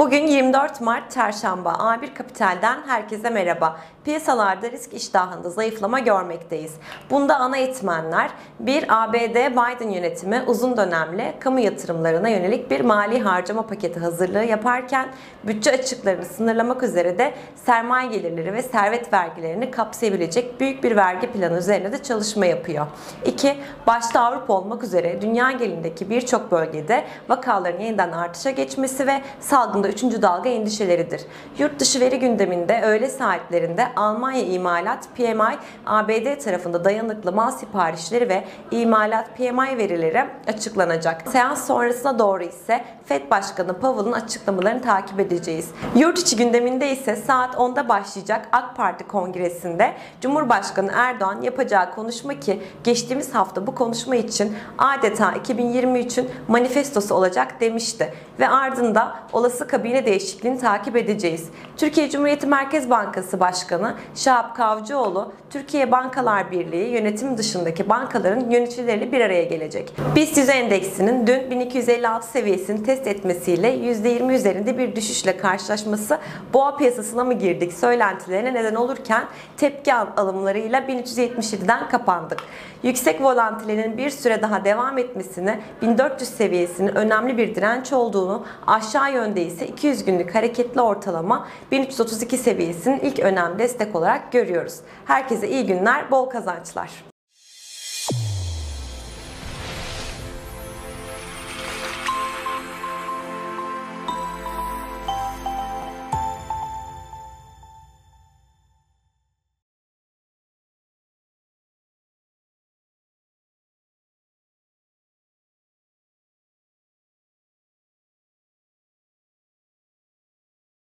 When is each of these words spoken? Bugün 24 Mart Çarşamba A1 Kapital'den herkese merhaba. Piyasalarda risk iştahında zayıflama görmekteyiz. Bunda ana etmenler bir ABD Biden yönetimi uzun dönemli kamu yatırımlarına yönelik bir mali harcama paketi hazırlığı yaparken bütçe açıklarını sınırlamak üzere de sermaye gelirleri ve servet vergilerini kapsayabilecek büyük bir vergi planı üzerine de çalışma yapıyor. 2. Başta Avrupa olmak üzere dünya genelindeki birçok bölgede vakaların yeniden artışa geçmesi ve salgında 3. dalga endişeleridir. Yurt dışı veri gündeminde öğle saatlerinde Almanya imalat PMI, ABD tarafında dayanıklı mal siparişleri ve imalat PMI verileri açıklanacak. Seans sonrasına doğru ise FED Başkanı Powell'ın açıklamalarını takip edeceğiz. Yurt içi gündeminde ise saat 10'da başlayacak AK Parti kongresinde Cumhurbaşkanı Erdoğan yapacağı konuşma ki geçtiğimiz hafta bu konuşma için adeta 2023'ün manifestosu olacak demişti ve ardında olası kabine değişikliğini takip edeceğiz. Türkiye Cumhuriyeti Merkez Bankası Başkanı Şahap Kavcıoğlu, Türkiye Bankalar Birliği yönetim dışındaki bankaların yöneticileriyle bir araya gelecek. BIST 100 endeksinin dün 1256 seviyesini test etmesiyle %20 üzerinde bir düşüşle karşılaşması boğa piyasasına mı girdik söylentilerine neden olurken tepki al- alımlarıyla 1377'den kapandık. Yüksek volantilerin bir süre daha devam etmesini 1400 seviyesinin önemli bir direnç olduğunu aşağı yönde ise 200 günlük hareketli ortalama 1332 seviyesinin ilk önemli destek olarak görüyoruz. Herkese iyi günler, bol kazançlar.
Bugün 0.00 0.26
24 0.26 0.80
Mart 0.80 1.12
Çarşamba 1.12 1.70
A1 1.70 2.14
Kapital'den 2.14 2.78
herkese 2.86 3.30
merhaba. 3.30 3.76
Piyasalarda 4.04 4.70
risk 4.70 4.94
iştahında 4.94 5.50
zayıflama 5.50 5.98
görmekteyiz. 5.98 6.74
Bunda 7.10 7.36
ana 7.36 7.56
etmenler 7.56 8.30
bir 8.60 8.84
ABD 8.88 9.50
Biden 9.52 9.90
yönetimi 9.90 10.42
uzun 10.46 10.76
dönemli 10.76 11.34
kamu 11.40 11.60
yatırımlarına 11.60 12.28
yönelik 12.28 12.70
bir 12.70 12.80
mali 12.80 13.20
harcama 13.20 13.66
paketi 13.66 14.00
hazırlığı 14.00 14.44
yaparken 14.44 15.08
bütçe 15.44 15.72
açıklarını 15.72 16.24
sınırlamak 16.24 16.82
üzere 16.82 17.18
de 17.18 17.34
sermaye 17.54 18.08
gelirleri 18.08 18.52
ve 18.52 18.62
servet 18.62 19.12
vergilerini 19.12 19.70
kapsayabilecek 19.70 20.60
büyük 20.60 20.84
bir 20.84 20.96
vergi 20.96 21.26
planı 21.26 21.58
üzerine 21.58 21.92
de 21.92 22.02
çalışma 22.02 22.46
yapıyor. 22.46 22.86
2. 23.24 23.56
Başta 23.86 24.20
Avrupa 24.20 24.52
olmak 24.52 24.84
üzere 24.84 25.22
dünya 25.22 25.50
genelindeki 25.50 26.10
birçok 26.10 26.50
bölgede 26.50 27.04
vakaların 27.28 27.80
yeniden 27.80 28.12
artışa 28.12 28.50
geçmesi 28.50 29.06
ve 29.06 29.20
salgında 29.40 29.89
3. 29.90 30.02
dalga 30.22 30.48
endişeleridir. 30.48 31.20
Yurt 31.58 31.80
dışı 31.80 32.00
veri 32.00 32.18
gündeminde 32.18 32.82
öğle 32.82 33.08
saatlerinde 33.08 33.86
Almanya 33.96 34.42
imalat 34.42 35.08
PMI, 35.16 35.58
ABD 35.86 36.38
tarafında 36.44 36.84
dayanıklı 36.84 37.32
mal 37.32 37.50
siparişleri 37.50 38.28
ve 38.28 38.44
imalat 38.70 39.36
PMI 39.36 39.78
verileri 39.78 40.24
açıklanacak. 40.48 41.28
Seans 41.28 41.66
sonrasına 41.66 42.18
doğru 42.18 42.42
ise 42.42 42.84
FED 43.04 43.30
Başkanı 43.30 43.80
Powell'ın 43.80 44.12
açıklamalarını 44.12 44.82
takip 44.82 45.20
edeceğiz. 45.20 45.70
Yurt 45.96 46.18
içi 46.18 46.36
gündeminde 46.36 46.90
ise 46.90 47.16
saat 47.16 47.54
10'da 47.54 47.88
başlayacak 47.88 48.48
AK 48.52 48.76
Parti 48.76 49.06
kongresinde 49.06 49.94
Cumhurbaşkanı 50.20 50.92
Erdoğan 50.94 51.42
yapacağı 51.42 51.94
konuşma 51.94 52.40
ki 52.40 52.62
geçtiğimiz 52.84 53.34
hafta 53.34 53.66
bu 53.66 53.74
konuşma 53.74 54.16
için 54.16 54.56
adeta 54.78 55.32
2023'ün 55.32 56.30
manifestosu 56.48 57.14
olacak 57.14 57.60
demişti 57.60 58.14
ve 58.40 58.48
ardında 58.48 59.16
olası 59.32 59.66
kabine 59.80 60.06
değişikliğini 60.06 60.58
takip 60.58 60.96
edeceğiz. 60.96 61.48
Türkiye 61.76 62.10
Cumhuriyeti 62.10 62.46
Merkez 62.46 62.90
Bankası 62.90 63.40
Başkanı 63.40 63.94
Şahap 64.14 64.56
Kavcıoğlu, 64.56 65.32
Türkiye 65.50 65.90
Bankalar 65.90 66.50
Birliği 66.50 66.88
yönetim 66.90 67.38
dışındaki 67.38 67.88
bankaların 67.88 68.50
yöneticileriyle 68.50 69.12
bir 69.12 69.20
araya 69.20 69.44
gelecek. 69.44 69.92
BIST 70.16 70.36
100 70.36 70.48
endeksinin 70.48 71.26
dün 71.26 71.50
1256 71.50 72.26
seviyesini 72.26 72.82
test 72.82 73.06
etmesiyle 73.06 73.76
%20 73.76 74.32
üzerinde 74.32 74.78
bir 74.78 74.96
düşüşle 74.96 75.36
karşılaşması 75.36 76.18
boğa 76.54 76.76
piyasasına 76.76 77.24
mı 77.24 77.34
girdik 77.34 77.72
söylentilerine 77.72 78.54
neden 78.54 78.74
olurken 78.74 79.24
tepki 79.56 79.94
al- 79.94 80.06
alımlarıyla 80.16 80.80
1377'den 80.80 81.88
kapandık. 81.88 82.38
Yüksek 82.82 83.22
volantilerin 83.22 83.96
bir 83.98 84.10
süre 84.10 84.42
daha 84.42 84.64
devam 84.64 84.98
etmesini 84.98 85.60
1400 85.82 86.30
seviyesinin 86.30 86.94
önemli 86.94 87.38
bir 87.38 87.54
direnç 87.54 87.92
olduğunu 87.92 88.44
aşağı 88.66 89.12
yönde 89.12 89.42
ise 89.42 89.66
200 89.70 90.04
günlük 90.04 90.34
hareketli 90.34 90.80
ortalama 90.80 91.48
1332 91.70 92.38
seviyesinin 92.38 93.00
ilk 93.00 93.18
önemli 93.18 93.58
destek 93.58 93.96
olarak 93.96 94.32
görüyoruz. 94.32 94.80
Herkese 95.04 95.48
iyi 95.48 95.66
günler, 95.66 96.10
bol 96.10 96.30
kazançlar. 96.30 96.90